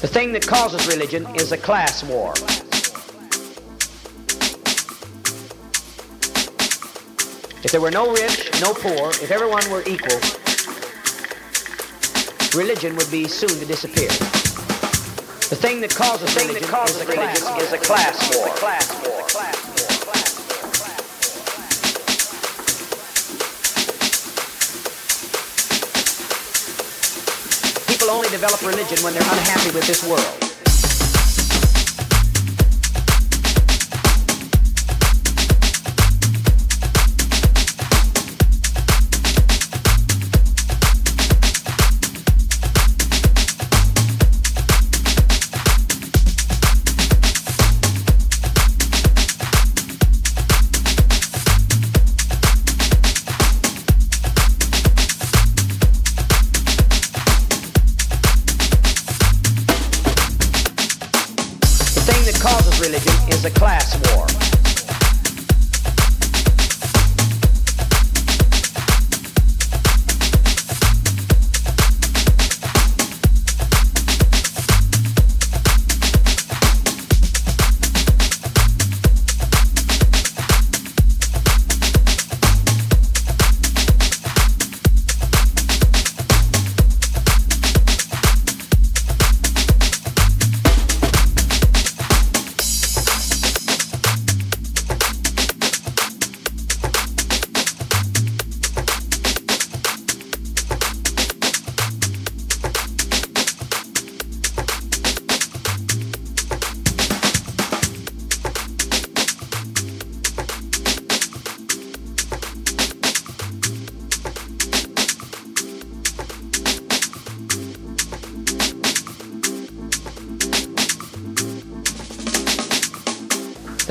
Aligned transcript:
The 0.00 0.08
thing 0.08 0.32
that 0.32 0.46
causes 0.46 0.88
religion 0.88 1.26
is 1.36 1.52
a 1.52 1.58
class 1.58 2.02
war. 2.02 2.32
If 7.62 7.70
there 7.70 7.82
were 7.82 7.90
no 7.90 8.10
rich, 8.10 8.48
no 8.62 8.72
poor, 8.72 9.10
if 9.10 9.30
everyone 9.30 9.62
were 9.70 9.82
equal, 9.86 10.18
religion 12.58 12.96
would 12.96 13.10
be 13.10 13.28
soon 13.28 13.50
to 13.50 13.66
disappear. 13.66 14.08
The 15.50 15.56
thing 15.56 15.82
that 15.82 15.94
causes 15.94 16.32
thing 16.32 16.48
religion, 16.48 16.70
that 16.70 16.74
causes 16.74 16.96
is, 16.96 17.02
a 17.02 17.06
religion 17.06 17.42
class, 17.42 17.62
is 17.62 17.72
a 17.74 17.78
class 17.78 19.64
war. 19.66 19.69
Only 28.10 28.28
develop 28.28 28.60
religion 28.62 28.98
when 29.04 29.14
they're 29.14 29.22
unhappy 29.22 29.70
with 29.72 29.86
this 29.86 30.02
world. 30.06 30.49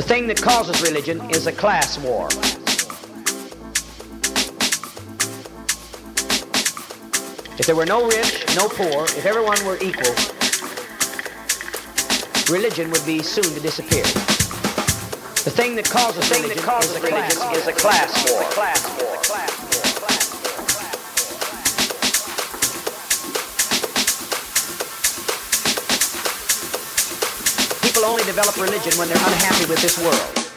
Thing 0.09 0.25
that 0.25 0.41
causes 0.41 0.81
religion 0.81 1.21
is 1.29 1.45
a 1.45 1.51
class 1.51 1.99
war. 1.99 2.25
If 7.59 7.67
there 7.67 7.75
were 7.75 7.85
no 7.85 8.07
rich, 8.07 8.43
no 8.55 8.67
poor, 8.69 9.03
if 9.03 9.27
everyone 9.27 9.63
were 9.67 9.77
equal, 9.77 10.15
religion 12.51 12.89
would 12.89 13.05
be 13.05 13.21
soon 13.21 13.53
to 13.53 13.59
disappear. 13.59 14.01
The 15.45 15.53
thing 15.53 15.75
that 15.75 15.87
causes 15.87 16.27
The 16.27 16.33
thing 16.33 16.41
religion, 16.41 16.65
that 16.65 16.71
causes 16.71 16.89
is, 16.89 16.97
a 16.97 17.01
religion 17.01 17.37
class 17.37 17.57
is 17.57 17.67
a 17.67 17.73
class 17.73 18.31
war. 19.61 19.68
Only 28.09 28.23
develop 28.23 28.57
religion 28.57 28.91
when 28.97 29.07
they're 29.07 29.17
unhappy 29.17 29.69
with 29.69 29.79
this 29.81 29.97
world. 30.03 30.48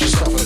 yourself 0.00 0.39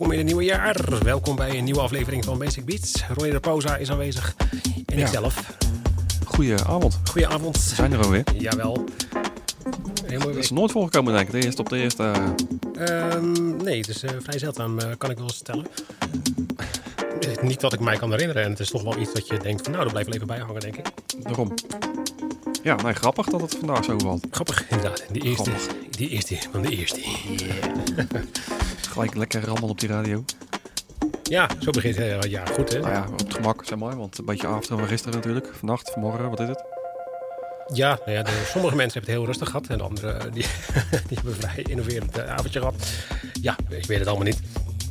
nieuwjaar. 0.00 0.76
Welkom 1.02 1.36
bij 1.36 1.58
een 1.58 1.64
nieuwe 1.64 1.80
aflevering 1.80 2.24
van 2.24 2.38
Basic 2.38 2.64
Beats. 2.64 3.04
Ronnie 3.14 3.32
de 3.32 3.40
Poza 3.40 3.76
is 3.76 3.90
aanwezig 3.90 4.34
en 4.86 4.98
ikzelf. 4.98 5.56
Goedenavond. 6.24 6.98
Goedenavond. 7.10 7.56
We 7.68 7.74
zijn 7.74 7.92
er 7.92 8.02
alweer. 8.04 8.24
Jawel. 8.38 8.84
Dat 10.18 10.34
is 10.36 10.50
nooit 10.50 10.70
voorgekomen 10.72 11.14
denk 11.14 11.26
ik. 11.26 11.32
De 11.40 11.44
eerste 11.46 11.60
op 11.60 11.68
de 11.68 11.78
eerste. 11.78 12.02
eh, 12.74 13.08
Ehm, 13.12 13.56
nee, 13.56 13.78
het 13.78 13.88
is 13.88 14.02
eh, 14.02 14.10
vrij 14.22 14.38
zeldzaam, 14.38 14.78
eh, 14.78 14.90
kan 14.98 15.10
ik 15.10 15.18
wel 15.18 15.30
stellen. 15.30 15.66
Eh, 17.20 17.42
Niet 17.42 17.60
dat 17.60 17.72
ik 17.72 17.80
mij 17.80 17.96
kan 17.96 18.10
herinneren. 18.10 18.42
En 18.44 18.50
het 18.50 18.60
is 18.60 18.70
toch 18.70 18.82
wel 18.82 18.98
iets 18.98 19.12
dat 19.12 19.26
je 19.26 19.38
denkt 19.38 19.62
van 19.62 19.72
nou, 19.72 19.82
dat 19.84 19.92
blijft 19.92 20.08
wel 20.08 20.16
even 20.16 20.26
bijhangen, 20.36 20.60
denk 20.60 20.76
ik. 20.76 20.86
daarom. 21.22 21.54
Ja, 22.62 22.74
nee, 22.74 22.92
grappig 22.92 23.26
dat 23.26 23.40
het 23.40 23.56
vandaag 23.58 23.84
zo 23.84 23.98
valt. 23.98 24.26
Grappig, 24.30 24.64
inderdaad. 24.70 25.04
Die 25.12 25.22
eerste, 25.22 25.50
Grappig. 25.50 25.76
die 25.90 26.08
eerste 26.08 26.36
van 26.52 26.62
de 26.62 26.76
eerste. 26.76 27.00
Gelijk 28.96 29.14
lekker 29.14 29.44
rammel 29.44 29.68
op 29.68 29.80
die 29.80 29.88
radio. 29.88 30.24
Ja, 31.22 31.48
zo 31.58 31.70
begint 31.70 31.96
het 31.96 32.24
eh, 32.24 32.30
ja, 32.30 32.46
goed 32.46 32.72
hè. 32.72 32.78
Nou 32.78 32.92
ja, 32.92 33.06
op 33.12 33.18
het 33.18 33.34
gemak, 33.34 33.64
zeg 33.64 33.78
maar. 33.78 33.96
Want 33.96 34.18
een 34.18 34.24
beetje 34.24 34.46
after 34.46 34.78
van 34.78 34.86
gisteren 34.86 35.14
natuurlijk. 35.14 35.50
Vannacht, 35.54 35.90
vanmorgen, 35.90 36.30
wat 36.30 36.40
is 36.40 36.48
het? 36.48 36.64
Ja, 37.72 37.98
nou 38.04 38.10
ja 38.10 38.22
de, 38.22 38.42
sommige 38.46 38.76
mensen 38.76 39.00
hebben 39.00 39.10
het 39.10 39.20
heel 39.20 39.24
rustig 39.26 39.48
gehad. 39.48 39.66
En 39.66 39.78
de 39.78 39.84
anderen 39.84 40.20
eh, 40.20 40.32
die, 40.32 40.44
die 41.08 41.16
hebben 41.16 41.32
een 41.32 41.40
vrij 41.40 41.64
innoverend 41.68 42.18
eh, 42.18 42.30
avondje 42.30 42.58
gehad. 42.58 42.74
Ja, 43.40 43.56
ik 43.68 43.86
weet 43.86 43.98
het 43.98 44.08
allemaal 44.08 44.26
niet. 44.26 44.40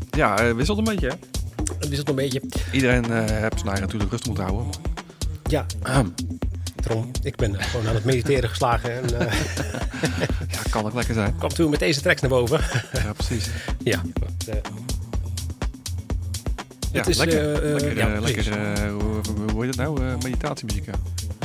Ja, 0.10 0.38
eh, 0.38 0.52
wisselt 0.52 0.78
een 0.78 0.84
beetje 0.84 1.08
hè. 1.08 1.16
Het 1.80 1.92
is 1.92 1.98
het 1.98 2.10
een 2.10 2.16
beetje. 2.16 2.42
Iedereen 2.72 3.12
heeft 3.12 3.60
zijn 3.60 3.68
eigen 3.68 3.82
natuurlijk 3.82 4.12
rust 4.12 4.26
moeten 4.26 4.44
houden. 4.44 4.70
Ja. 5.50 5.66
Daarom. 6.88 7.12
Ik 7.24 7.36
ben 7.36 7.62
gewoon 7.62 7.88
aan 7.88 7.96
het 7.96 8.04
mediteren 8.06 8.50
geslagen. 8.50 8.92
En 8.94 9.20
eh 9.20 9.34
ja, 10.52 10.60
kan 10.70 10.86
ook 10.86 10.94
lekker 10.94 11.14
zijn. 11.14 11.36
kwam 11.38 11.50
toen 11.50 11.70
met 11.70 11.80
deze 11.80 12.02
tracks 12.02 12.22
naar 12.22 12.30
boven. 12.30 12.60
Ja, 12.94 13.14
precies. 13.14 13.50
ja. 13.84 14.02
eh, 14.48 14.56
Ja, 16.92 17.02
Het 17.02 17.08
is, 17.10 17.18
lekker. 17.18 17.54
eh, 17.64 17.72
lekker, 17.72 17.98
ja, 17.98 18.20
lekker 18.20 18.90
hoe, 18.90 19.02
hoe- 19.04 19.52
hoe 19.52 19.66
heet 19.66 19.76
het 19.76 19.86
nou? 19.86 20.02
Eh, 20.08 20.14
meditatiemuziek. 20.24 20.86
ja. 20.86 20.94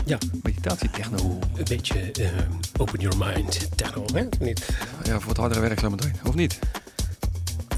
ja, 0.05 0.19
Meditatietechno. 0.43 1.39
een 1.57 1.65
beetje 1.69 2.13
open 2.79 3.01
your 3.01 3.17
mind. 3.35 3.69
Techno, 3.77 4.05
hè? 4.15 4.23
Of 4.31 4.39
Niet. 4.39 4.69
Ja, 5.03 5.19
voor 5.21 5.29
het 5.29 5.37
hardere 5.39 5.61
werk 5.61 5.81
zo 5.81 5.91
meteen. 5.91 6.15
Of 6.25 6.35
niet? 6.35 6.59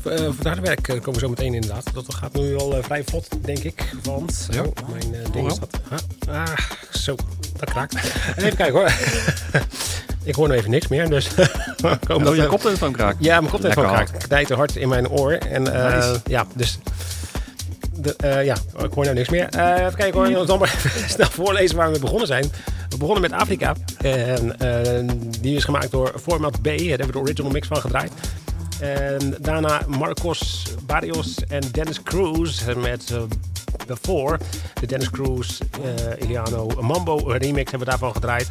Voor 0.03 0.11
het 0.13 0.43
harde 0.45 0.61
werk 0.61 0.83
komen 0.83 1.13
we 1.13 1.19
zo 1.19 1.29
meteen 1.29 1.55
inderdaad. 1.55 1.95
Dat 1.95 2.15
gaat 2.15 2.33
nu 2.35 2.57
al 2.57 2.83
vrij 2.83 3.05
vlot, 3.05 3.29
denk 3.45 3.59
ik. 3.59 3.93
Want 4.03 4.49
Ja. 4.51 4.63
oh, 4.63 4.89
mijn 4.89 5.11
ding 5.33 5.47
wel. 5.47 5.55
staat... 5.55 5.81
Ah, 6.29 6.35
ah, 6.49 6.59
zo, 6.93 7.15
dat 7.65 7.71
kraakt. 7.75 7.95
Even 8.37 8.57
kijken 8.57 8.75
hoor. 8.81 8.93
ik 10.31 10.35
hoor 10.35 10.49
nu 10.49 10.55
even 10.55 10.71
niks 10.71 10.89
meer, 10.89 11.09
dus... 11.09 11.29
Oh, 12.09 12.37
je 12.37 12.47
koptelefoon 12.47 12.93
kraakt. 12.93 13.17
Ja, 13.21 13.39
mijn 13.41 13.53
koptelefoon 13.53 13.85
kraakt. 13.85 14.27
Knijt 14.27 14.47
te 14.47 14.55
hard 14.55 14.77
in 14.77 14.89
mijn 14.89 15.09
oor. 15.09 15.33
En 15.33 15.75
eh, 15.75 15.95
Nice. 15.95 16.21
ja, 16.25 16.47
dus... 16.55 16.79
De, 17.95 18.17
eh, 18.17 18.45
ja, 18.45 18.57
ik 18.83 18.93
hoor 18.93 19.05
nou 19.05 19.15
niks 19.17 19.29
meer. 19.29 19.49
Eh, 19.49 19.81
even 19.81 19.95
kijken 19.95 20.21
hoor, 20.21 20.41
ik 20.41 20.47
zal 20.47 20.59
maar 20.59 20.75
even 20.75 21.09
snel 21.11 21.31
voorlezen 21.31 21.77
waar 21.77 21.93
we 21.93 21.99
begonnen 21.99 22.27
zijn. 22.27 22.53
We 22.89 22.97
begonnen 22.97 23.23
met 23.23 23.33
Afrika. 23.33 23.75
En 23.99 24.59
eh, 24.59 25.15
die 25.41 25.57
is 25.57 25.65
gemaakt 25.65 25.91
door 25.91 26.13
Format 26.23 26.61
B. 26.61 26.65
Daar 26.65 26.75
hebben 26.77 27.07
we 27.07 27.13
de 27.13 27.19
original 27.19 27.51
mix 27.51 27.67
van 27.67 27.77
gedraaid. 27.77 28.13
En 28.81 29.35
daarna 29.41 29.81
Marcos 29.87 30.65
Barrios 30.87 31.35
en 31.49 31.63
Dennis 31.73 32.03
Cruz 32.03 32.65
met 32.77 33.11
eh, 33.11 33.23
Before. 33.87 34.39
De 34.81 34.87
Dennis 34.87 35.11
Cruz, 35.11 35.61
eh 35.83 36.25
Iliano 36.25 36.67
Mambo 36.81 37.17
remix 37.17 37.71
hebben 37.71 37.79
we 37.79 37.85
daarvan 37.85 38.13
gedraaid. 38.13 38.49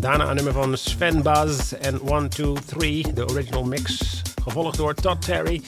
Daarna 0.00 0.28
een 0.28 0.34
nummer 0.34 0.52
van 0.52 0.76
Sven 0.76 1.22
Baz 1.22 1.72
en 1.72 2.00
1, 2.08 2.28
2, 2.28 2.52
3, 2.66 3.12
de 3.12 3.28
original 3.28 3.64
mix. 3.64 4.22
Gevolgd 4.42 4.76
door 4.76 4.94
Todd 4.94 5.24
Terry 5.24 5.62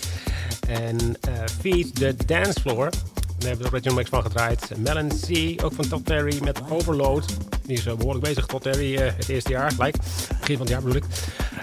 en 0.69 1.17
eh 1.21 1.33
Feed 1.61 1.95
the 1.95 2.15
Dance 2.27 2.61
Floor. 2.61 2.91
Daar 3.39 3.49
hebben 3.49 3.59
we 3.59 3.63
de 3.63 3.71
original 3.71 3.97
mix 3.97 4.09
van 4.09 4.23
gedraaid. 4.23 4.71
Melon 4.77 5.09
C, 5.09 5.63
ook 5.65 5.73
van 5.73 5.89
Todd 5.89 6.05
Terry 6.07 6.39
met 6.43 6.61
Overload. 6.71 7.35
Die 7.63 7.77
is 7.77 7.87
eh, 7.87 7.95
behoorlijk 7.95 8.25
bezig, 8.25 8.47
Todd 8.47 8.63
Terry, 8.63 8.97
het 8.97 9.29
eerste 9.29 9.51
jaar 9.51 9.71
gelijk. 9.71 9.97
Begin 10.41 10.57
van 10.57 10.67
het 10.67 10.69
jaar 10.69 10.83
bedoel 10.83 10.97
ik. 10.97 11.05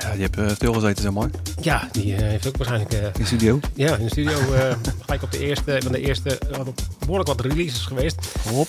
Ja, 0.03 0.11
die 0.11 0.21
hebt 0.21 0.37
uh, 0.37 0.49
stilgezeten, 0.49 1.03
zeg 1.03 1.11
maar. 1.11 1.29
Ja, 1.61 1.87
die 1.91 2.15
eh, 2.15 2.21
heeft 2.21 2.47
ook 2.47 2.57
waarschijnlijk 2.57 2.93
eh, 2.93 3.03
In 3.03 3.11
de 3.13 3.25
studio. 3.25 3.59
ja, 3.73 3.95
in 3.95 4.03
de 4.03 4.09
studio 4.11 4.53
eh, 4.53 4.75
gelijk 5.05 5.21
op 5.23 5.31
de 5.31 5.39
eerste, 5.39 5.79
van 5.83 5.91
de 5.91 5.99
eerste, 5.99 6.37
er 6.37 6.63
behoorlijk 6.99 7.27
wat 7.29 7.41
releases 7.41 7.85
geweest. 7.85 8.15
Hop. 8.49 8.67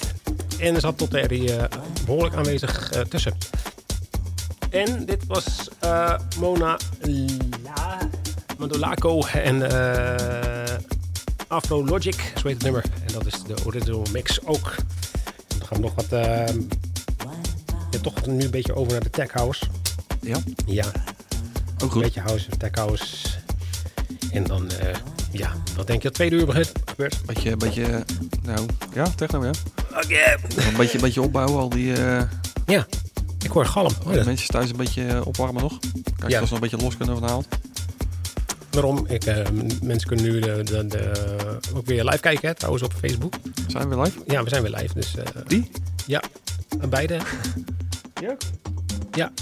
En 0.58 0.74
er 0.74 0.80
zat 0.80 0.98
tot 0.98 1.14
eh 1.14 1.64
behoorlijk 2.04 2.34
aanwezig 2.34 2.90
eh, 2.90 3.00
tussen. 3.00 3.36
En 4.70 5.04
dit 5.06 5.26
was 5.26 5.68
eh, 5.80 6.18
Mona 6.38 6.78
La, 7.64 7.98
Mandolaco 8.58 9.22
en 9.24 9.70
eh 9.70 10.74
Afro 11.48 11.84
Logic, 11.84 12.32
zo 12.36 12.42
heet 12.48 12.54
het 12.54 12.62
nummer. 12.62 12.84
En 13.06 13.12
dat 13.12 13.26
is 13.26 13.42
de 13.46 13.54
original 13.66 14.06
mix 14.12 14.44
ook. 14.44 14.74
En 15.48 15.58
dan 15.58 15.68
gaan 15.68 15.76
we 15.76 15.82
nog 15.82 15.94
wat, 15.94 16.06
eh, 16.12 16.46
ja, 17.90 17.98
toch 18.02 18.26
nu 18.26 18.44
een 18.44 18.50
beetje 18.50 18.74
over 18.74 18.92
naar 18.92 19.02
de 19.02 19.10
tech 19.10 19.32
house. 19.32 19.64
Ja, 20.20 20.38
Ja, 20.66 20.84
ook 21.82 21.94
een 21.94 22.00
beetje 22.00 22.20
house, 22.20 22.48
tech 22.58 22.70
house. 22.74 23.26
En 24.32 24.44
dan, 24.44 24.70
eh, 24.70 24.94
ja, 25.30 25.52
wat 25.76 25.86
denk 25.86 25.98
je 26.02 26.08
dat 26.08 26.14
tweede 26.14 26.36
uur 26.36 26.46
begint? 26.46 26.72
gebeurt? 26.84 27.20
Beetje, 27.26 27.56
beetje, 27.56 28.04
nou, 28.42 28.66
ja, 28.94 29.08
techno, 29.16 29.44
ja. 29.44 29.50
Oké. 29.90 30.36
Een 30.68 30.76
beetje, 30.76 30.98
beetje 30.98 31.22
opbouwen, 31.22 31.60
al 31.60 31.68
die 31.68 31.86
uh, 31.98 32.22
Ja, 32.66 32.86
ik 33.42 33.50
hoor 33.50 33.66
galm. 33.66 33.92
Oh, 34.06 34.12
dat- 34.14 34.24
mensen 34.24 34.48
thuis 34.48 34.70
een 34.70 34.76
beetje 34.76 35.06
eh, 35.06 35.26
opwarmen 35.26 35.62
nog. 35.62 35.78
Kijk, 36.18 36.30
Ja. 36.30 36.38
als 36.40 36.48
ze 36.48 36.54
nog 36.54 36.62
een 36.62 36.68
beetje 36.70 36.84
los 36.84 36.96
kunnen 36.96 37.14
vanavond. 37.18 37.46
Daarom, 38.70 39.06
ik, 39.08 39.24
eh, 39.24 39.46
mensen 39.82 40.08
kunnen 40.08 40.24
nu 40.24 40.40
de, 40.40 40.62
de, 40.64 40.86
de- 40.86 41.58
ook 41.74 41.86
weer 41.86 42.04
live 42.04 42.18
kijken, 42.20 42.48
hè, 42.48 42.54
trouwens, 42.54 42.84
op 42.84 42.92
Facebook. 42.92 43.34
Zijn 43.66 43.88
we 43.88 44.00
live? 44.00 44.18
Ja, 44.26 44.42
we 44.42 44.48
zijn 44.48 44.62
weer 44.62 44.74
live, 44.80 44.94
dus 44.94 45.16
eh, 45.16 45.24
Die? 45.46 45.70
ja, 46.06 46.22
beide. 46.88 47.18
Ja. 48.22 48.36
Ja, 49.12 49.32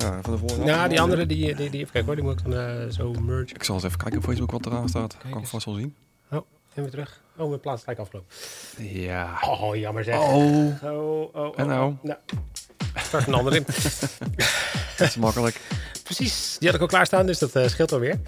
Ja, 0.00 0.18
van 0.22 0.32
de 0.32 0.38
vorige 0.38 0.60
nou, 0.60 0.88
die 0.88 1.00
andere, 1.00 1.26
die, 1.26 1.54
die, 1.54 1.70
die, 1.70 1.80
even 1.80 1.92
kijken 1.92 2.04
hoor, 2.04 2.14
die 2.14 2.24
moet 2.24 2.38
ik 2.38 2.44
dan 2.44 2.54
eh, 2.54 2.90
zo 2.90 3.12
merge. 3.12 3.54
Ik 3.54 3.62
zal 3.62 3.74
eens 3.74 3.84
even 3.84 3.98
kijken 3.98 4.18
op 4.18 4.24
Facebook 4.24 4.50
wat 4.50 4.66
eraan 4.66 4.88
staat. 4.88 5.16
Kijk 5.18 5.32
kan 5.32 5.42
ik 5.42 5.48
vast 5.48 5.64
wel 5.64 5.74
zien. 5.74 5.94
Oh, 6.30 6.46
en 6.74 6.82
weer 6.82 6.90
terug. 6.90 7.20
Oh, 7.36 7.48
mijn 7.48 7.60
plaats 7.60 7.82
gelijk 7.82 7.98
afgelopen. 7.98 8.28
Ja. 8.78 9.38
Oh, 9.46 9.76
jammer 9.76 10.04
zeg. 10.04 10.18
Oh, 10.18 10.34
Oh, 10.84 10.84
oh, 10.84 11.34
oh. 11.34 11.58
En 11.58 11.66
nou? 11.66 11.92
oh. 11.92 12.04
Nou, 12.04 12.18
start 12.96 13.26
een 13.26 13.34
ander 13.34 13.54
in. 13.54 13.64
dat 14.96 15.08
is 15.08 15.16
makkelijk. 15.16 15.60
Precies, 16.02 16.56
die 16.58 16.68
had 16.68 16.76
ik 16.76 16.82
al 16.82 16.88
klaarstaan, 16.88 17.26
dus 17.26 17.38
dat 17.38 17.54
eh, 17.54 17.68
scheelt 17.68 17.92
alweer. 17.92 18.20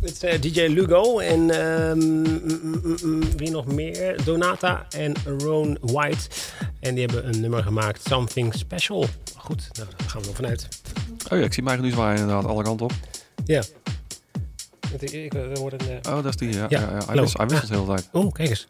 Het 0.00 0.10
is 0.10 0.22
eh, 0.22 0.40
DJ 0.40 0.60
Lugo 0.60 1.18
en 1.18 1.50
ehm, 1.50 1.98
mm, 1.98 2.40
mm, 2.82 2.96
mm, 3.02 3.36
wie 3.36 3.50
nog 3.50 3.66
meer? 3.66 4.24
Donata 4.24 4.86
en 4.90 5.14
Ron 5.38 5.78
White. 5.80 6.28
En 6.80 6.94
die 6.94 7.04
hebben 7.04 7.28
een 7.34 7.40
nummer 7.40 7.62
gemaakt, 7.62 8.02
Something 8.08 8.54
Special. 8.54 9.06
Goed, 9.44 9.68
nou, 9.72 9.88
daar 9.96 10.08
gaan 10.08 10.20
we 10.20 10.26
wel 10.26 10.34
vanuit. 10.34 10.68
Oh 11.30 11.38
ja, 11.38 11.44
ik 11.44 11.52
zie 11.52 11.62
mij 11.62 11.76
nu 11.76 11.90
zwaaien 11.90 12.20
inderdaad, 12.20 12.44
alle 12.44 12.62
kanten 12.62 12.86
op. 12.86 12.92
Ja. 13.44 13.62
Ik, 14.98 15.34
een, 15.34 15.54
eh, 15.54 16.14
Oh, 16.14 16.22
dat 16.22 16.26
is 16.26 16.36
die, 16.36 16.52
ja. 16.52 16.66
Ja, 16.68 16.80
ja, 16.80 16.90
ja. 16.90 17.04
Hij, 17.06 17.20
wist, 17.20 17.36
hij 17.36 17.46
het 17.46 17.68
de 17.68 17.74
hele 17.74 17.86
tijd. 17.86 18.08
Oh, 18.12 18.32
kijk 18.32 18.48
eens. 18.48 18.66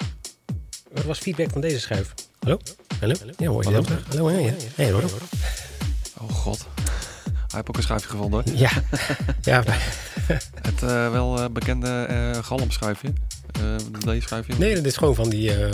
Wat 0.92 1.04
was 1.04 1.18
feedback 1.18 1.50
van 1.50 1.60
deze 1.60 1.80
schuif? 1.80 2.14
Hallo? 2.38 2.58
Hallo? 3.00 3.14
Ja, 3.36 3.48
hoor 3.48 3.62
je 3.62 3.68
Hallo? 3.68 3.82
dat 3.82 3.86
terug? 3.86 4.06
Hallo, 4.08 4.30
ja, 4.30 4.38
ja. 4.38 4.52
Hey, 4.74 4.90
hoor. 4.90 5.02
Oh 6.20 6.30
god. 6.30 6.66
Hij 7.24 7.34
heeft 7.48 7.68
ook 7.68 7.76
een 7.76 7.82
schuifje 7.82 8.08
gevonden. 8.08 8.42
Ja, 8.56 8.70
ja, 9.42 9.62
Het 10.62 10.82
eh, 10.82 11.10
wel 11.10 11.38
eh, 11.38 11.50
bekende 11.50 12.04
eh 12.04 12.44
galmschuifje. 12.44 13.12
Eh 13.60 14.56
nee, 14.58 14.74
dat 14.74 14.84
is 14.84 14.96
gewoon 14.96 15.14
van 15.14 15.28
die, 15.28 15.54
eh, 15.64 15.68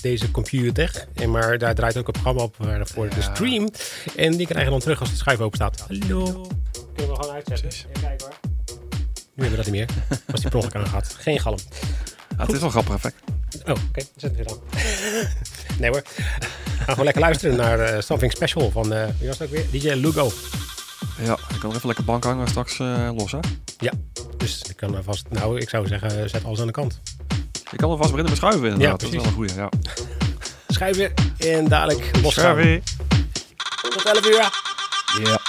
deze 0.00 0.30
computer. 0.30 1.06
En 1.14 1.30
maar 1.30 1.58
daar 1.58 1.74
draait 1.74 1.96
ook 1.96 2.06
een 2.06 2.12
programma 2.12 2.42
op 2.42 2.56
voor 2.82 3.08
de 3.08 3.22
stream. 3.22 3.68
En 4.16 4.36
die 4.36 4.46
krijgen 4.46 4.70
dan 4.70 4.80
terug 4.80 5.00
als 5.00 5.10
de 5.10 5.16
schuif 5.16 5.40
open 5.40 5.56
staat. 5.56 5.84
Hallo. 5.88 6.46
Kunnen 6.94 7.14
we 7.16 7.22
gewoon 7.22 7.34
uitzetten. 7.34 7.68
Precies. 7.68 7.86
Even 7.90 8.02
kijken 8.08 8.26
hoor. 8.26 8.36
Nu 9.34 9.46
hebben 9.46 9.50
we 9.50 9.56
dat 9.56 9.72
niet 9.72 9.74
meer. 9.74 9.88
Was 10.26 10.40
die 10.40 10.50
per 10.50 10.58
ongeluk 10.58 10.76
aangehad. 10.76 11.16
Geen 11.18 11.40
galm. 11.40 11.58
Ah, 12.36 12.46
het 12.46 12.52
is 12.52 12.54
wel 12.54 12.64
een 12.64 12.70
grappig 12.70 12.94
effect. 12.94 13.16
Oh, 13.66 13.70
oké. 13.88 14.00
Zet 14.16 14.36
het 14.36 14.36
weer 14.36 14.48
aan. 14.48 14.58
nee 15.78 15.90
hoor. 15.90 16.02
We 16.02 16.76
gaan 16.76 16.86
gewoon 16.86 17.04
lekker 17.04 17.22
luisteren 17.22 17.56
naar 17.56 17.78
eh, 17.80 18.00
Something 18.00 18.32
Special 18.32 18.70
van, 18.70 18.92
eh 18.92 19.06
wie 19.18 19.28
was 19.28 19.38
dat 19.38 19.48
ook 19.48 19.54
weer? 19.54 19.66
DJ 19.70 19.92
Lugo. 19.92 20.30
Ja, 21.22 21.32
ik 21.32 21.58
kan 21.58 21.68
nog 21.68 21.74
even 21.74 21.86
lekker 21.86 22.04
bank 22.04 22.24
hangen 22.24 22.48
straks 22.48 22.78
eh, 22.78 23.10
los, 23.16 23.32
hè? 23.32 23.38
Ja, 23.78 23.92
dus 24.36 24.62
ik 24.68 24.76
kan 24.76 24.96
er 24.96 25.02
vast, 25.02 25.26
nou 25.28 25.60
ik 25.60 25.68
zou 25.68 25.86
zeggen, 25.86 26.30
zet 26.30 26.44
alles 26.44 26.60
aan 26.60 26.66
de 26.66 26.72
kant. 26.72 27.00
Je 27.70 27.76
kan 27.76 27.90
er 27.90 27.96
vast 27.96 28.10
beginnen 28.10 28.30
met 28.30 28.36
schuiven 28.36 28.68
inderdaad. 28.68 29.00
Ja, 29.00 29.08
dat 29.08 29.14
is 29.14 29.16
wel 29.16 29.26
een 29.26 29.32
goeie, 29.32 29.54
ja. 29.54 29.68
Schuiven 30.68 31.12
en 31.38 31.68
dadelijk 31.68 32.10
los. 32.22 32.34
Schuiven. 32.34 32.82
Tot 33.90 34.04
11 34.04 34.26
uur. 34.26 34.50
Ja. 35.24 35.40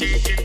shaking. 0.00 0.39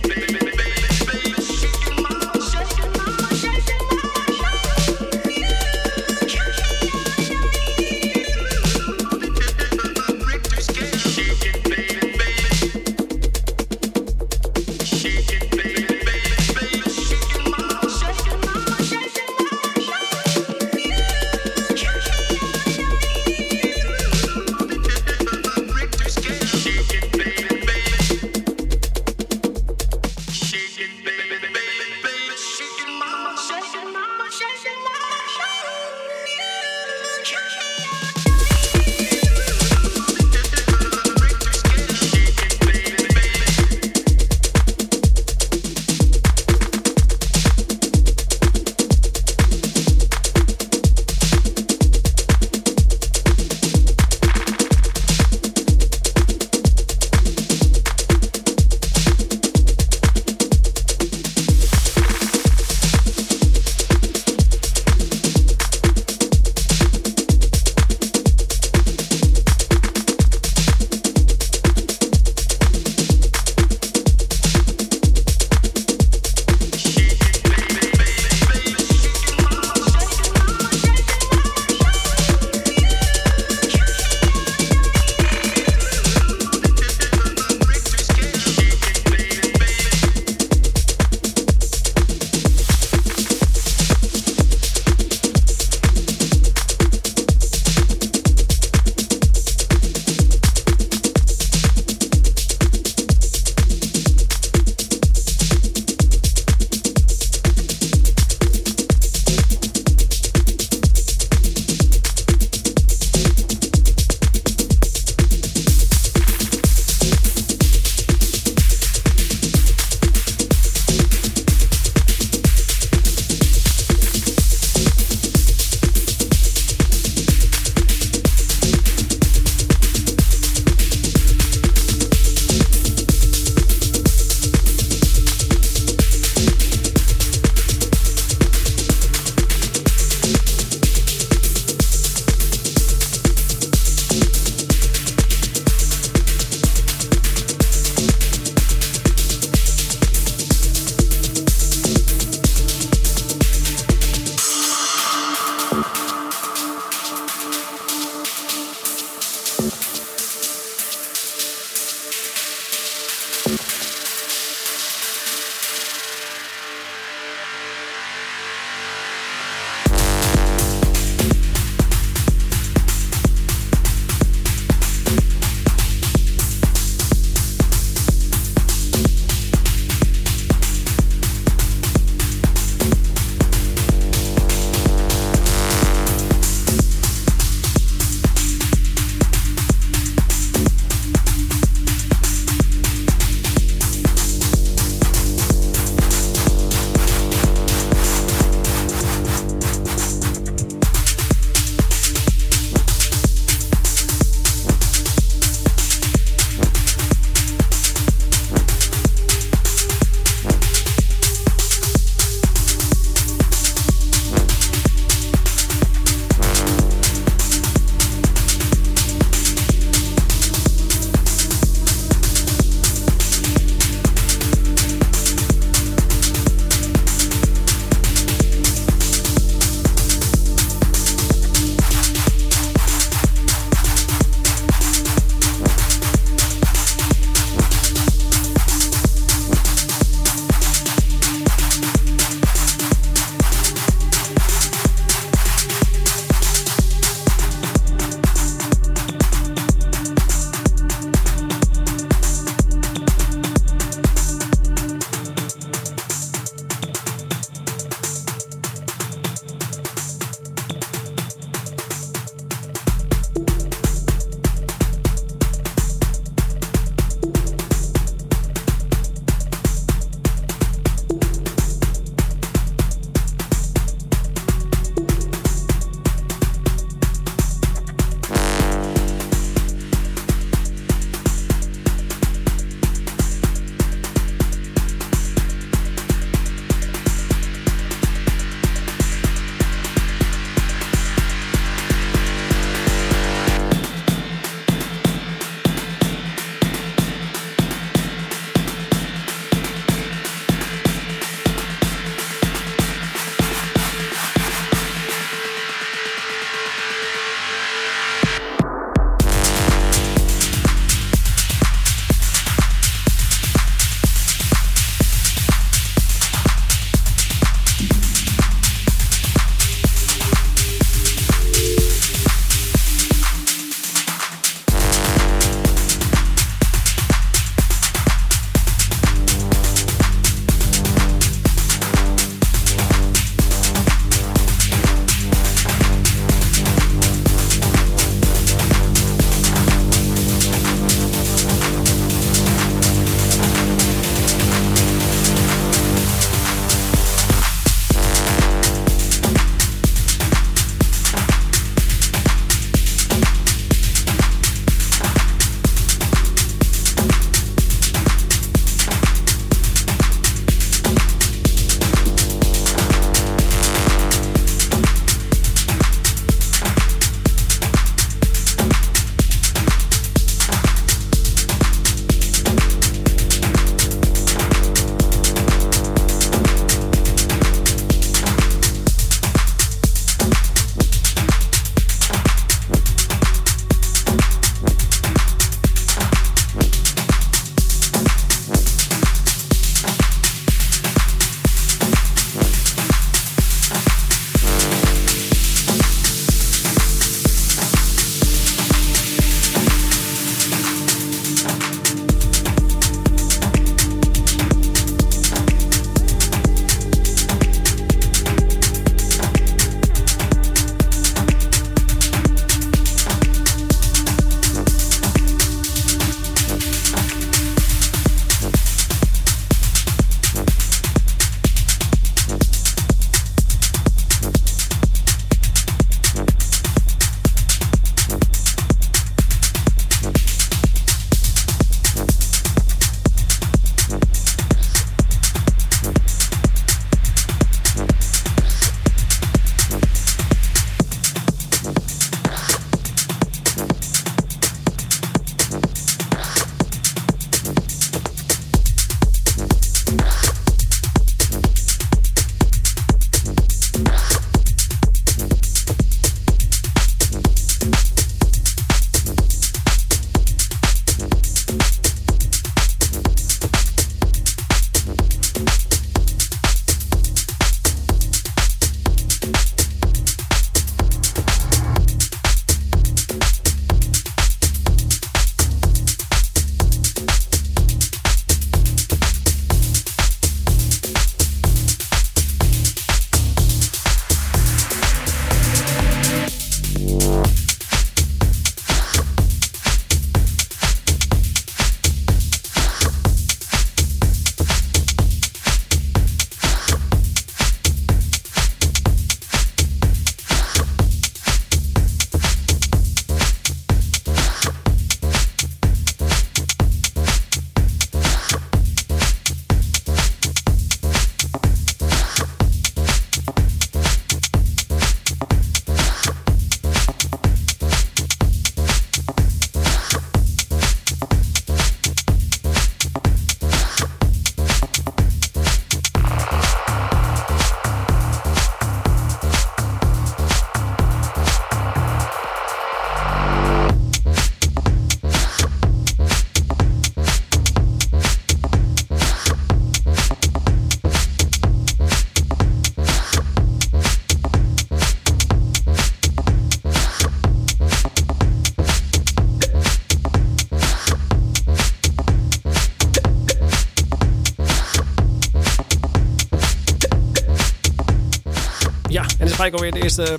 Gelijk 559.45 559.53
alweer 559.53 559.71
de 559.71 559.81
eerste 559.81 560.17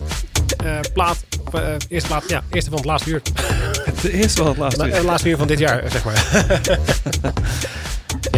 eh, 0.65 0.93
plaat. 0.93 1.25
Eh, 1.53 1.75
eerste 1.89 2.09
plaat, 2.09 2.29
ja, 2.29 2.43
eerste 2.51 2.71
van 2.71 2.79
het 2.79 2.89
laatste 2.89 3.11
uur. 3.11 3.23
De 4.03 4.13
eerste 4.13 4.37
van 4.39 4.47
het 4.47 4.57
laatste. 4.57 4.87
Uur. 4.87 4.95
het 4.95 5.03
laatste 5.03 5.29
uur 5.29 5.37
van 5.37 5.47
dit 5.47 5.59
jaar, 5.59 5.83
zeg 5.91 6.05
maar. 6.05 6.15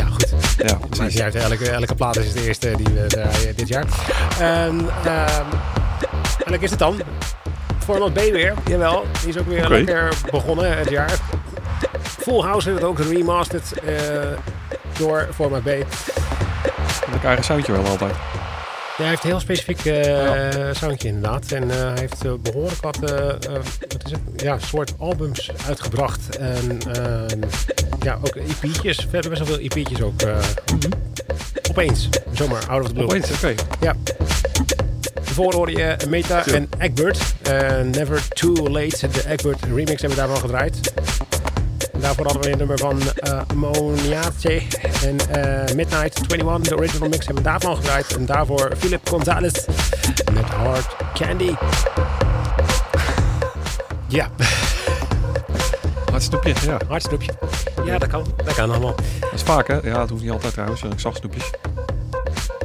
ja, 0.00 0.04
goed. 0.04 0.28
Ja, 0.56 0.78
precies. 0.88 1.18
ja, 1.18 1.30
elke, 1.30 1.70
elke 1.70 1.94
plaat 1.94 2.16
is 2.16 2.32
de 2.32 2.46
eerste 2.46 2.72
die 2.76 2.86
we 2.86 3.06
draaien 3.06 3.56
dit 3.56 3.68
jaar. 3.68 3.86
En, 4.38 4.88
ehm 5.04 5.46
en 6.44 6.50
leuk 6.50 6.60
is 6.60 6.70
het 6.70 6.78
dan. 6.78 7.00
Format 7.78 8.12
B 8.12 8.16
weer, 8.16 8.54
jawel. 8.66 9.04
Die 9.20 9.28
is 9.28 9.38
ook 9.38 9.46
weer 9.46 9.68
lekker 9.68 10.12
begonnen 10.30 10.78
het 10.78 10.90
jaar. 10.90 11.18
Full 12.02 12.40
House 12.40 12.68
heeft 12.68 12.80
het 12.80 12.90
ook 12.90 12.98
remastered 12.98 13.72
eh, 13.72 13.94
door 14.98 15.28
Format 15.34 15.62
B. 15.62 15.66
Een 15.66 15.84
eigen 17.22 17.44
soundje 17.44 17.72
wel 17.72 17.86
altijd. 17.86 18.14
Ja, 18.98 19.04
hij 19.04 19.08
heeft 19.12 19.22
een 19.24 19.30
heel 19.30 19.40
specifiek 19.40 19.84
eh 19.84 20.68
soundje 20.72 21.08
inderdaad. 21.08 21.52
En 21.52 21.70
eh, 21.70 21.76
hij 21.76 21.98
heeft 21.98 22.24
eh, 22.24 22.32
behoorlijk 22.42 22.80
wat, 22.82 22.96
wat 23.00 24.04
is 24.04 24.10
het? 24.10 24.20
Ja, 24.36 24.58
soort 24.58 24.92
albums 24.98 25.50
uitgebracht. 25.66 26.36
En 26.36 26.78
ehm, 26.92 27.38
ja, 28.02 28.18
ook 28.22 28.36
EP'tjes. 28.36 29.06
Verder 29.10 29.30
best 29.30 29.42
wel 29.46 29.56
veel 29.56 29.64
EP'tjes 29.64 30.02
ook. 30.02 30.22
eh, 30.22 30.36
Opeens, 31.70 32.08
zomaar, 32.32 32.66
out 32.68 32.80
of 32.82 32.86
the 32.88 32.92
blue. 32.94 33.04
Opeens, 33.06 33.30
oké. 33.30 33.54
Ja. 33.80 33.94
Daarvoor 35.14 35.54
hoorde 35.54 35.72
je 35.72 35.96
Meta 36.08 36.46
en 36.46 36.68
Egbert. 36.78 37.18
Never 37.84 38.28
Too 38.28 38.68
Late, 38.68 39.08
de 39.08 39.22
Egbert 39.28 39.64
remix 39.74 40.00
hebben 40.00 40.08
we 40.10 40.14
daarvan 40.26 40.36
gedraaid. 40.40 40.92
En 41.98 42.04
daarvoor 42.04 42.24
hadden 42.24 42.42
we 42.42 42.50
een 42.52 42.58
nummer 42.58 42.78
van 42.78 43.00
eh 43.16 43.40
Moniace 43.54 44.62
en 45.02 45.18
eh, 45.30 45.74
Midnight 45.74 46.32
21. 46.32 46.68
De 46.68 46.76
original 46.76 47.08
mix 47.08 47.26
hebben 47.26 47.44
we 47.44 47.50
daarvan 47.50 47.76
gedraaid. 47.76 48.16
En 48.16 48.26
daarvoor 48.26 48.72
Philip 48.76 49.08
Gonzalez 49.08 49.66
met 50.32 50.44
Hard 50.44 50.96
Candy. 51.14 51.54
Ja, 54.08 54.30
Hard 56.10 56.22
snoepje, 56.22 56.54
ja. 56.64 56.78
hard 56.88 57.02
snoepje. 57.02 57.32
Ja, 57.84 57.98
dat 57.98 58.08
kan. 58.08 58.26
Dat 58.44 58.54
kan 58.54 58.70
allemaal. 58.70 58.94
Dat 59.20 59.32
is 59.34 59.42
vaak, 59.42 59.68
hè? 59.68 59.74
Ja, 59.74 59.98
dat 59.98 60.10
hoeft 60.10 60.22
niet 60.22 60.30
altijd 60.30 60.52
trouwens. 60.52 60.82
Ik 60.82 61.00
zag 61.00 61.16
snoepjes. 61.16 61.50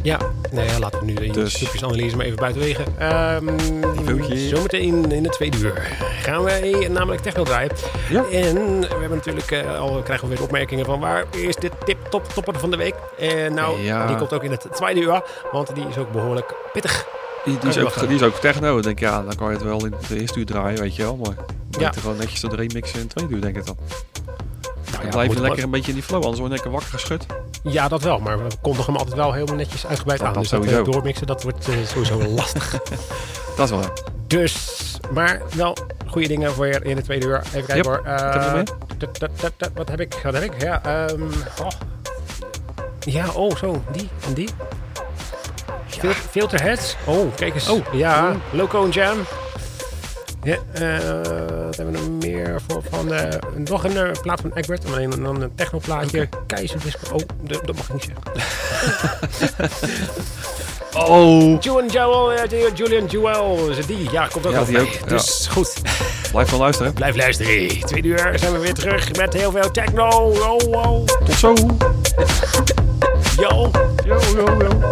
Ja, 0.03 0.19
nee, 0.51 0.67
ja, 0.67 0.79
laten 0.79 0.99
we 0.99 1.05
nu 1.05 1.13
de 1.13 1.27
Dus. 1.31 1.53
snoepjesanalyse 1.53 2.15
maar 2.15 2.25
even 2.25 2.37
buitenwege. 2.37 2.83
Ehm 2.97 3.45
Niveautje. 3.95 4.47
zometeen 4.47 5.11
in 5.11 5.23
het 5.23 5.33
tweede 5.33 5.57
uur 5.57 5.97
gaan 6.21 6.43
wij 6.43 6.87
namelijk 6.91 7.21
techno 7.21 7.43
draaien. 7.43 7.71
Ja. 8.09 8.23
En 8.31 8.79
we 8.79 8.87
hebben 8.89 9.09
natuurlijk 9.17 9.51
eh, 9.51 9.79
al 9.79 10.01
krijgen 10.01 10.27
we 10.29 10.33
weer 10.35 10.43
opmerkingen 10.43 10.85
van 10.85 10.99
waar 10.99 11.25
is 11.31 11.55
de 11.55 11.71
tip 11.85 11.97
top 12.09 12.27
topper 12.33 12.59
van 12.59 12.71
de 12.71 12.77
week. 12.77 12.95
En 13.19 13.53
nou, 13.53 13.81
Ja. 13.81 14.07
die 14.07 14.15
komt 14.15 14.33
ook 14.33 14.43
in 14.43 14.51
het 14.51 14.65
tweede 14.71 15.01
uur, 15.01 15.21
want 15.51 15.75
die 15.75 15.87
is 15.87 15.97
ook 15.97 16.11
behoorlijk 16.11 16.53
pittig. 16.73 17.05
Die, 17.45 17.57
die, 17.57 17.69
is 17.69 17.75
je 17.75 17.81
ook, 17.85 17.99
die 18.07 18.15
is 18.15 18.21
ook 18.23 18.35
techno. 18.35 18.77
Ik 18.77 18.83
denk, 18.83 18.99
ja, 18.99 19.21
dan 19.21 19.35
kan 19.35 19.47
je 19.47 19.53
het 19.53 19.63
wel 19.63 19.85
in 19.85 19.93
de 20.07 20.19
eerste 20.19 20.39
uur 20.39 20.45
draaien, 20.45 20.79
weet 20.79 20.95
je 20.95 21.03
wel. 21.03 21.15
Maar 21.15 21.35
Ja. 21.69 21.79
ja. 21.79 21.91
gewoon 21.91 22.17
netjes 22.17 22.39
de 22.39 22.47
remixen 22.55 22.99
in 22.99 23.05
het 23.05 23.15
tweede 23.15 23.33
uur, 23.35 23.41
denk 23.41 23.57
ik 23.57 23.65
dan. 23.65 23.77
Nou 24.91 25.03
ja, 25.03 25.09
blijf 25.09 25.33
je 25.33 25.41
lekker 25.41 25.63
een 25.63 25.69
beetje 25.69 25.87
in 25.89 25.93
die 25.97 26.03
flow, 26.03 26.21
anders 26.21 26.37
word 26.39 26.49
je 26.49 26.55
lekker 26.55 26.71
wakker 26.71 26.91
geschud. 26.99 27.25
Ja, 27.63 27.87
dat 27.87 28.01
wel, 28.01 28.19
maar 28.19 28.43
we 28.43 28.49
kondigen 28.61 28.85
hem 28.91 28.95
altijd 28.95 29.15
wel 29.17 29.33
helemaal 29.33 29.55
netjes 29.55 29.85
uitgebreid 29.87 30.19
Dat- 30.19 30.27
aan. 30.27 30.33
dat 30.33 30.41
dus 30.43 30.51
dat 30.51 30.63
sowieso. 30.63 30.91
doormixen, 30.91 31.27
dat 31.27 31.43
wordt 31.43 31.67
eh, 31.67 31.75
sowieso 31.85 32.17
lastig. 32.29 32.71
Dat 33.57 33.65
is 33.65 33.69
wel. 33.69 33.81
ja. 33.81 33.89
Dus, 34.27 34.81
maar 35.13 35.41
wel 35.55 35.77
goede 36.07 36.27
dingen 36.27 36.53
voor 36.53 36.67
je 36.67 36.79
in 36.83 36.95
de 36.95 37.01
tweede 37.01 37.25
uur. 37.25 37.41
Even 37.45 37.51
kijken 37.65 37.75
Yep. 37.75 37.85
hoor. 37.85 38.01
Eh, 38.05 38.33
Wat 39.73 39.89
heb 39.89 39.99
ik? 39.99 40.19
Wat 40.23 40.33
heb 40.33 40.43
ik? 40.43 40.61
Ja, 40.61 40.81
ehm, 40.83 41.21
oh. 41.61 41.67
ja, 42.99 43.25
oh, 43.33 43.55
zo. 43.55 43.83
Die 43.91 44.09
en 44.27 44.33
die. 44.33 44.49
Fil- 45.87 46.11
Filterheads. 46.11 46.95
Oh, 47.05 47.35
kijk 47.35 47.53
eens. 47.53 47.69
Oh. 47.69 47.93
Ja, 47.93 48.35
Loco 48.51 48.87
Jam. 48.89 49.17
Ja, 50.43 50.57
eh, 50.73 51.65
wat 51.65 51.75
hebben 51.75 51.93
we 51.93 51.99
nog 51.99 52.09
meer 52.09 52.61
voor 52.67 52.83
van 52.89 53.13
eh, 53.13 53.39
nog 53.55 53.83
een 53.83 53.97
eh, 53.97 54.21
plaat 54.21 54.41
van 54.41 54.51
Egbert, 54.53 54.89
maar 54.89 54.99
een, 54.99 55.23
dan 55.23 55.41
een 55.41 55.55
technoplaatje. 55.55 56.29
Keizerdisco. 56.47 57.15
Oh, 57.15 57.21
dat, 57.41 57.75
mag 57.75 57.89
ik 57.89 57.93
niet 57.93 58.11
zeggen. 58.11 59.69
Oh! 60.97 61.61
Julian 61.61 61.87
Joel, 61.87 62.33
eh, 62.33 62.75
Julian 62.75 63.05
Joel, 63.05 63.69
is 63.69 63.77
het 63.77 63.87
die? 63.87 64.11
Ja, 64.11 64.27
komt 64.27 64.45
ook 64.45 64.53
Ja, 64.53 64.63
die 64.63 64.79
ook, 64.79 64.87
ja. 64.87 65.05
Dus 65.05 65.47
goed. 65.51 65.73
Blijf 66.31 66.49
van 66.49 66.59
luisteren. 66.59 66.93
Blijf 66.93 67.15
luisteren. 67.15 67.79
Tweede 67.79 68.07
uur 68.07 68.31
zijn 68.35 68.53
we 68.53 68.59
weer 68.59 68.73
terug 68.73 69.15
met 69.15 69.33
heel 69.33 69.51
veel 69.51 69.71
techno. 69.71 70.07
Oh, 70.07 70.67
oh. 70.71 71.05
Tot 71.05 71.35
zo! 71.35 71.53
Yo. 73.37 73.71
Yo, 74.05 74.19
yo, 74.35 74.57
yo. 74.59 74.91